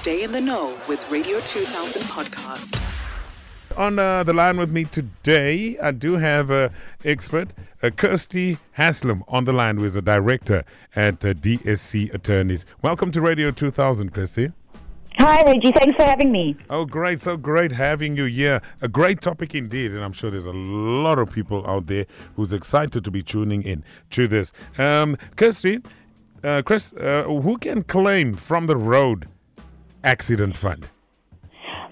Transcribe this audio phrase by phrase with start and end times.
[0.00, 2.74] Stay in the know with Radio 2000 podcast.
[3.76, 6.70] On uh, the line with me today, I do have an
[7.04, 7.50] expert,
[7.82, 10.64] uh, Kirstie Haslam, on the line, who is a director
[10.96, 12.64] at uh, DSC Attorneys.
[12.80, 14.54] Welcome to Radio 2000, Kirstie.
[15.18, 15.70] Hi, Reggie.
[15.70, 16.56] Thanks for having me.
[16.70, 17.20] Oh, great.
[17.20, 18.62] So great having you here.
[18.80, 19.90] A great topic indeed.
[19.90, 22.06] And I'm sure there's a lot of people out there
[22.36, 24.50] who's excited to be tuning in to this.
[24.78, 25.84] Um, Kirstie,
[26.42, 29.26] uh, Chris, uh, who can claim from the road
[30.04, 30.88] accident fund?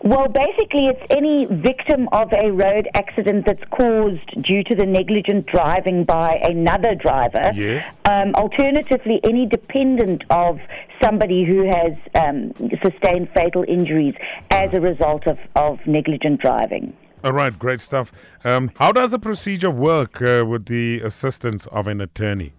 [0.03, 5.47] Well, basically, it's any victim of a road accident that's caused due to the negligent
[5.47, 7.51] driving by another driver.
[7.53, 7.93] Yes.
[8.05, 10.61] Um, alternatively, any dependent of
[11.03, 12.53] somebody who has um,
[12.83, 14.15] sustained fatal injuries
[14.51, 16.97] as a result of, of negligent driving.
[17.25, 18.13] All right, great stuff.
[18.45, 22.53] Um, how does the procedure work uh, with the assistance of an attorney?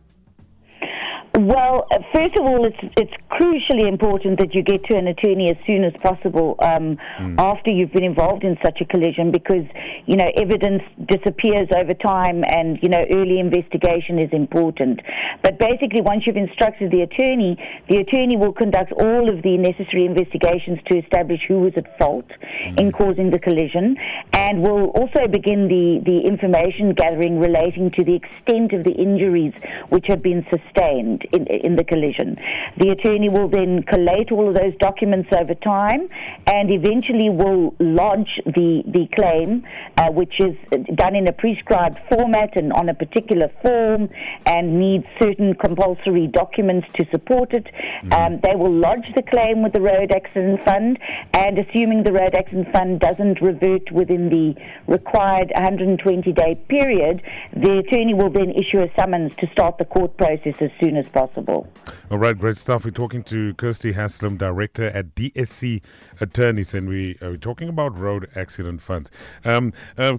[1.35, 5.57] Well, first of all, it's it's crucially important that you get to an attorney as
[5.65, 7.35] soon as possible um, mm.
[7.37, 9.65] after you've been involved in such a collision, because
[10.05, 15.01] you know evidence disappears over time, and you know early investigation is important.
[15.43, 17.57] But basically, once you've instructed the attorney,
[17.87, 22.27] the attorney will conduct all of the necessary investigations to establish who was at fault
[22.27, 22.79] mm.
[22.79, 23.97] in causing the collision,
[24.33, 29.53] and will also begin the the information gathering relating to the extent of the injuries
[29.89, 32.37] which have been sustained in, in the collision.
[32.77, 36.07] The attorney will then collate all of those documents over time
[36.47, 39.65] and eventually will lodge the, the claim,
[39.97, 40.55] uh, which is
[40.95, 44.09] done in a prescribed format and on a particular form
[44.45, 47.65] and needs certain compulsory documents to support it.
[47.65, 48.13] Mm-hmm.
[48.13, 50.99] Um, they will lodge the claim with the Road Accident Fund
[51.33, 54.55] and assuming the Road Accident Fund doesn't revert within the
[54.87, 57.21] required 120 day period,
[57.53, 61.07] the attorney will then issue a summons to start the court process as soon as
[61.11, 61.71] possible.
[62.11, 62.85] All right, great stuff.
[62.85, 65.81] We're talking to Kirstie Haslam, director at DSC
[66.19, 69.11] Attorneys, and we are talking about road accident funds.
[69.45, 70.17] Um, uh, uh,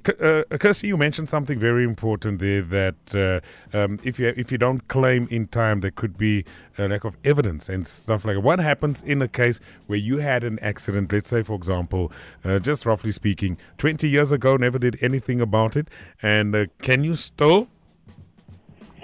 [0.53, 3.43] Kirstie, you mentioned something very important there that
[3.75, 6.45] uh, um, if you if you don't claim in time, there could be
[6.79, 8.41] a lack of evidence and stuff like that.
[8.41, 11.13] What happens in a case where you had an accident?
[11.13, 12.13] Let's say, for example,
[12.45, 15.89] uh, just roughly speaking, 20 years ago, never did anything about it,
[16.23, 17.69] and uh, can you still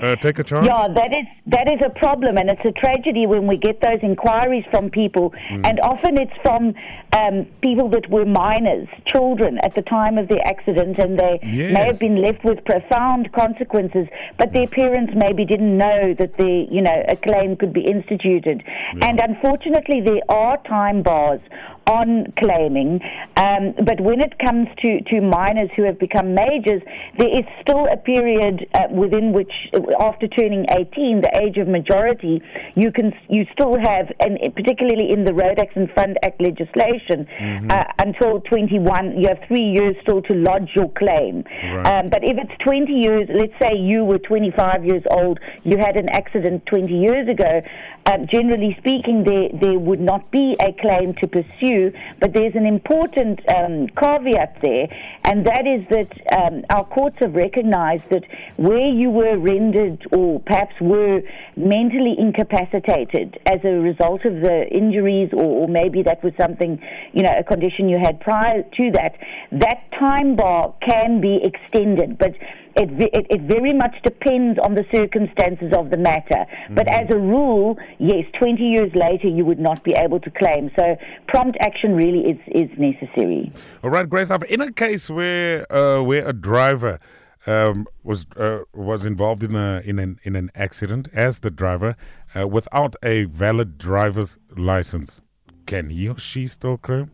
[0.00, 0.66] uh, take a chance?
[0.66, 4.00] Yeah, that is that is a problem, and it's a tragedy when we get those
[4.02, 5.66] inquiries from people, mm.
[5.66, 6.74] and often it's from
[7.12, 11.72] um, people that were minors, children at the time of the accident, and they yes.
[11.72, 14.06] may have been left with profound consequences,
[14.38, 18.62] but their parents maybe didn't know that the you know a claim could be instituted,
[18.66, 19.08] yeah.
[19.08, 21.40] and unfortunately there are time bars
[21.86, 23.00] on claiming.
[23.36, 26.82] Um, but when it comes to, to minors who have become majors,
[27.18, 29.52] there is still a period uh, within which,
[30.00, 32.42] after turning 18, the age of majority,
[32.74, 37.70] you can you still have, and particularly in the Road Accident Fund Act legislation, mm-hmm.
[37.70, 41.44] uh, until 21, you have three years still to lodge your claim.
[41.46, 41.86] Right.
[41.86, 45.96] Um, but if it's 20 years, let's say you were 25 years old, you had
[45.96, 47.62] an accident 20 years ago,
[48.06, 51.75] um, generally speaking, there, there would not be a claim to pursue,
[52.20, 54.86] but there's an important um, caveat there,
[55.24, 58.24] and that is that um, our courts have recognized that
[58.56, 61.22] where you were rendered or perhaps were
[61.56, 66.80] mentally incapacitated as a result of the injuries, or, or maybe that was something,
[67.12, 69.14] you know, a condition you had prior to that,
[69.52, 72.18] that time bar can be extended.
[72.18, 72.34] But
[72.76, 76.44] it, it, it, very much depends on the circumstances of the matter.
[76.44, 76.74] Mm-hmm.
[76.74, 80.70] But as a rule, yes, 20 years later, you would not be able to claim.
[80.78, 83.52] So prompt action really is, is necessary.
[83.82, 84.30] All right, Grace.
[84.48, 86.98] In a case where uh, where a driver
[87.46, 91.96] um, was uh, was involved in a in an in an accident as the driver
[92.34, 95.22] uh, without a valid driver's license,
[95.64, 97.10] can he or she still claim?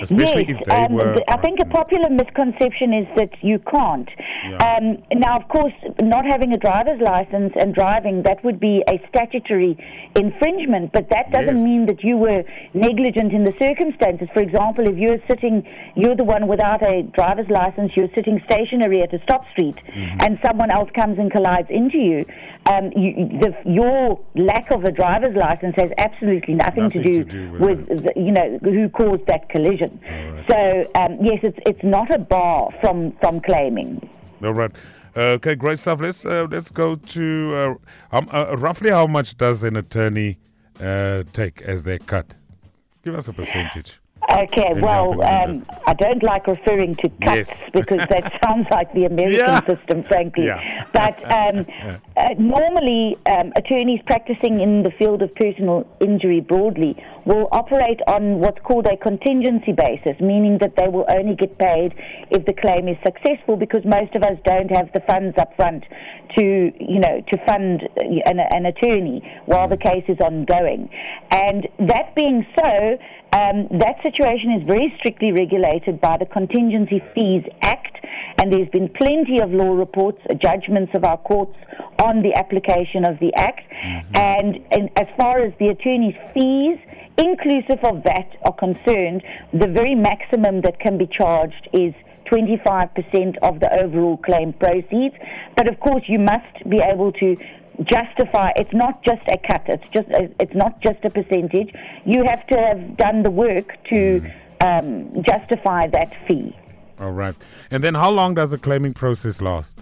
[0.00, 4.08] Especially yes, um, were, I think a popular misconception is that you can't.
[4.48, 4.56] Yeah.
[4.56, 9.00] Um, now, of course, not having a driver's license and driving, that would be a
[9.08, 9.76] statutory
[10.16, 11.64] infringement, but that doesn't yes.
[11.64, 12.42] mean that you were
[12.74, 14.28] negligent in the circumstances.
[14.32, 15.66] For example, if you're sitting,
[15.96, 20.20] you're the one without a driver's license, you're sitting stationary at a stop street, mm-hmm.
[20.20, 22.24] and someone else comes and collides into you,
[22.70, 27.24] um, you the, your lack of a driver's license has absolutely nothing, nothing to, do
[27.24, 30.00] to, do with, with the, you know, who caused that collision.
[30.02, 30.44] Right.
[30.50, 34.08] So um, yes, it's it's not a bar from from claiming.
[34.42, 34.70] All right.
[35.16, 36.00] Uh, okay, great stuff.
[36.00, 37.54] Let's uh, let's go to
[38.12, 40.38] uh, um, uh, roughly how much does an attorney
[40.80, 42.26] uh, take as their cut?
[43.02, 43.98] Give us a percentage.
[44.32, 47.64] Okay, well, um, I don't like referring to cuts yes.
[47.72, 49.64] because that sounds like the American yeah.
[49.64, 50.46] system, frankly.
[50.46, 50.86] Yeah.
[50.92, 51.66] But um,
[52.16, 58.38] uh, normally, um, attorneys practicing in the field of personal injury broadly will operate on
[58.38, 61.94] what's called a contingency basis, meaning that they will only get paid
[62.30, 65.84] if the claim is successful because most of us don't have the funds up front
[66.36, 70.88] to, you know, to fund an, an attorney while the case is ongoing.
[71.30, 72.98] And that being so,
[73.32, 78.04] um, that situation is very strictly regulated by the Contingency Fees Act,
[78.38, 81.56] and there's been plenty of law reports, uh, judgments of our courts
[82.02, 83.62] on the application of the Act.
[83.70, 84.16] Mm-hmm.
[84.16, 86.78] And, and as far as the attorney's fees,
[87.18, 89.22] inclusive of that, are concerned,
[89.52, 91.94] the very maximum that can be charged is
[92.26, 95.14] 25% of the overall claim proceeds.
[95.56, 97.36] But of course, you must be able to
[97.90, 100.08] justify it's not just a cut it's just
[100.38, 104.32] it's not just a percentage you have to have done the work to mm.
[104.66, 106.56] um, justify that fee
[106.98, 107.34] all right
[107.70, 109.78] and then how long does the claiming process last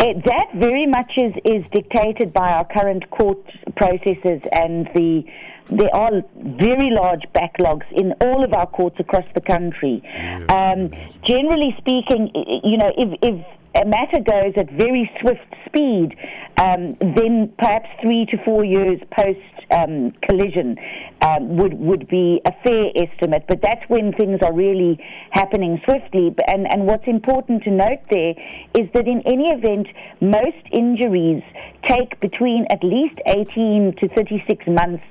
[0.00, 3.38] it, that very much is, is dictated by our current court
[3.76, 5.24] processes and the
[5.70, 10.02] there are very large backlogs in all of our courts across the country.
[10.04, 10.50] Yes.
[10.50, 10.90] Um,
[11.22, 12.30] generally speaking,
[12.62, 13.46] you know, if, if
[13.86, 16.16] matter goes at very swift speed,
[16.58, 19.40] um, then perhaps three to four years post
[19.70, 20.76] um, collision
[21.22, 23.44] um, would would be a fair estimate.
[23.48, 24.98] But that's when things are really
[25.30, 26.34] happening swiftly.
[26.46, 28.34] And and what's important to note there
[28.74, 29.88] is that in any event,
[30.20, 31.42] most injuries
[31.84, 35.04] take between at least 18 to 36 months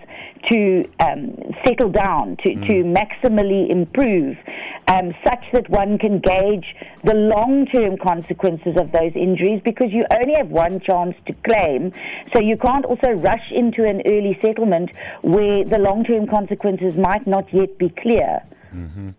[0.48, 1.36] to um,
[1.66, 2.68] settle down, to, mm.
[2.68, 4.38] to maximally improve,
[4.88, 10.06] um, such that one can gauge the long term consequences of those injuries because you
[10.12, 11.94] only have one chance to claim.
[12.34, 14.92] So you can't also rush into an early settlement
[15.22, 18.42] where the long term consequences might not yet be clear.
[18.74, 19.10] Mm-hmm.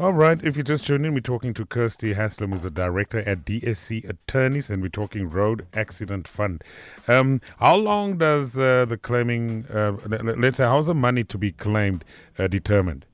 [0.00, 0.42] All right.
[0.42, 4.08] If you just tuned in, we're talking to Kirstie Haslam, who's a director at DSC
[4.08, 6.64] Attorneys, and we're talking Road Accident Fund.
[7.06, 11.52] Um, how long does uh, the claiming, uh, let's say, how's the money to be
[11.52, 12.02] claimed
[12.38, 13.04] uh, determined?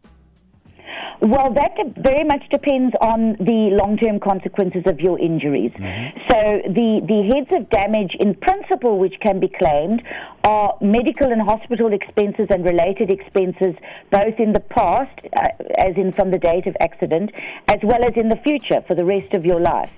[1.20, 5.72] Well, that very much depends on the long-term consequences of your injuries.
[5.72, 6.18] Mm-hmm.
[6.30, 10.02] So the, the heads of damage in principle which can be claimed
[10.44, 13.74] are medical and hospital expenses and related expenses
[14.10, 15.48] both in the past, uh,
[15.78, 17.32] as in from the date of accident,
[17.68, 19.92] as well as in the future for the rest of your life.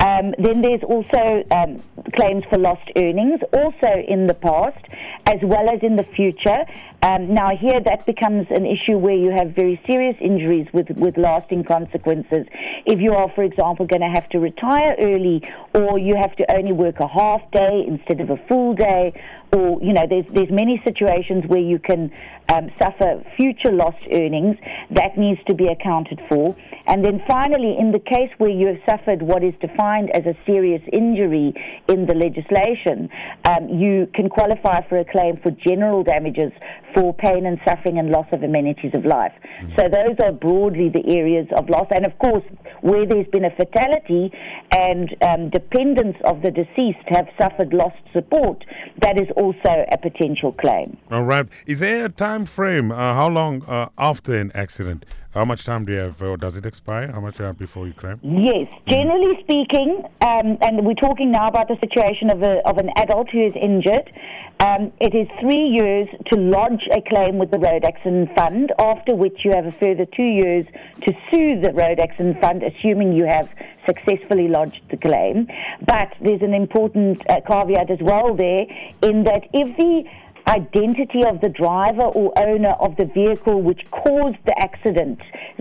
[0.00, 1.78] Um, then there's also um,
[2.12, 4.84] claims for lost earnings, also in the past,
[5.26, 6.64] as well as in the future.
[7.02, 11.16] Um, now, here that becomes an issue where you have very serious injuries with, with
[11.16, 12.46] lasting consequences.
[12.86, 15.42] If you are, for example, going to have to retire early,
[15.74, 19.12] or you have to only work a half day instead of a full day,
[19.52, 22.10] or you know, there's there's many situations where you can
[22.52, 24.56] um, suffer future lost earnings.
[24.90, 26.56] That needs to be accounted for.
[26.86, 30.36] And then finally, in the case where you have suffered what is defined as a
[30.44, 31.54] serious injury
[31.88, 33.08] in the legislation,
[33.44, 36.52] um, you can qualify for a claim for general damages
[36.92, 39.32] for pain and suffering and loss of amenities of life.
[39.32, 39.74] Mm-hmm.
[39.78, 41.86] So those are broadly the areas of loss.
[41.90, 42.44] And of course,
[42.80, 44.32] where there's been a fatality
[44.72, 48.64] and um, dependents of the deceased have suffered lost support,
[49.00, 50.88] that is also a potential claim.
[51.10, 51.46] All right.
[51.66, 52.90] Is there a time frame?
[52.92, 55.04] Uh, how long uh, after an accident?
[55.34, 57.10] How much time do you have, or does it expire?
[57.10, 58.20] How much time before you claim?
[58.22, 59.42] Yes, generally mm.
[59.44, 59.90] speaking,
[60.20, 63.54] um, and we're talking now about the situation of, a, of an adult who is
[63.56, 64.12] injured.
[64.60, 69.14] Um, it is three years to lodge a claim with the Road Accident Fund, after
[69.14, 70.66] which you have a further two years
[71.04, 73.52] to sue the Road Accident Fund, assuming you have
[73.86, 75.48] successfully lodged the claim.
[75.86, 78.66] But there's an important uh, caveat as well there,
[79.02, 80.08] in that if the
[80.48, 85.20] identity of the driver or owner of the vehicle which caused the accident.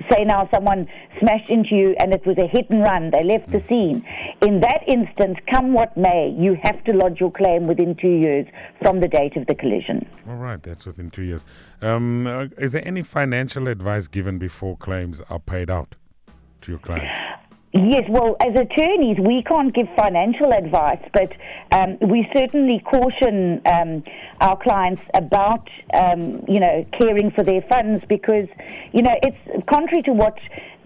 [0.10, 0.88] Say now someone
[1.20, 4.06] smashed into you and it was a hit and run, they left the scene.
[4.42, 8.48] In that instance, come what may, you have to lodge your claim within two years
[8.82, 10.08] from the date of the collision.
[10.28, 11.46] All right, that's within two years.
[11.82, 15.96] Um, uh, is there any financial advice given before claims are paid out
[16.62, 17.40] to your client?
[17.74, 21.32] Yes, well, as attorneys, we can't give financial advice, but
[21.72, 24.04] um, we certainly caution um,
[24.42, 28.50] our clients about, um, you know, caring for their funds because,
[28.92, 30.38] you know, it's contrary to what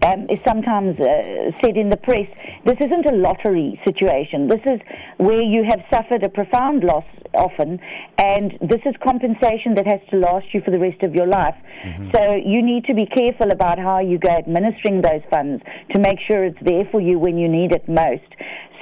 [0.06, 2.28] um, is sometimes uh, said in the press,
[2.64, 4.48] this isn't a lottery situation.
[4.48, 4.80] This is
[5.18, 7.80] where you have suffered a profound loss often,
[8.18, 11.54] and this is compensation that has to last you for the rest of your life.
[11.84, 12.10] Mm-hmm.
[12.14, 16.18] So you need to be careful about how you go administering those funds to make
[16.26, 18.30] sure it's there for you when you need it most.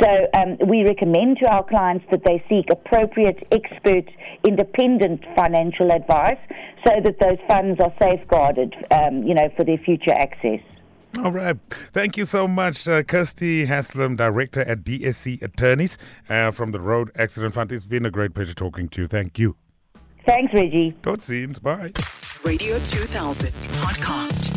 [0.00, 4.11] So um, we recommend to our clients that they seek appropriate, expert,
[4.45, 6.38] independent financial advice
[6.85, 10.61] so that those funds are safeguarded, um, you know, for their future access.
[11.18, 11.56] All right.
[11.92, 15.97] Thank you so much, uh, Kirstie Haslam, Director at DSC Attorneys
[16.28, 17.71] uh, from the Road Accident Fund.
[17.73, 19.09] It's been a great pleasure talking to you.
[19.09, 19.56] Thank you.
[20.26, 20.92] Thanks, Reggie.
[21.02, 21.61] Tot ziens.
[21.62, 21.92] Bye.
[22.44, 24.54] Radio 2000 Podcast.